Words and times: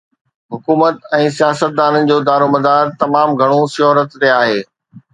حڪومت 0.53 0.97
۽ 1.17 1.27
سياستدانن 1.35 2.09
جو 2.13 2.19
دارومدار 2.31 2.93
تمام 3.05 3.39
گهڻو 3.45 3.63
شهرت 3.79 4.21
تي 4.21 4.37
آهي. 4.43 4.61